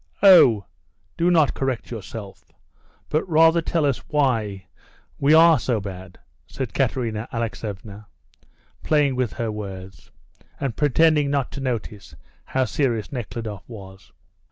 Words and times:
"Oh, 0.23 0.65
do 1.15 1.29
not 1.29 1.53
correct 1.53 1.91
yourself, 1.91 2.51
but 3.09 3.21
rather 3.29 3.61
tell 3.61 3.85
us 3.85 3.99
why 4.09 4.65
we 5.19 5.35
are 5.35 5.59
so 5.59 5.79
bad," 5.79 6.17
said 6.47 6.73
Katerina 6.73 7.27
Alexeevna, 7.31 8.07
playing 8.81 9.15
with 9.15 9.33
her 9.33 9.51
words 9.51 10.09
and 10.59 10.75
pretending 10.75 11.29
not 11.29 11.51
to 11.51 11.61
notice 11.61 12.15
how 12.45 12.65
serious 12.65 13.11
Nekhludoff 13.11 13.61
was. 13.69 14.11